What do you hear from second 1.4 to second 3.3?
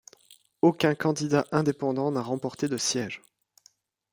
indépendant n'a remporté de siège.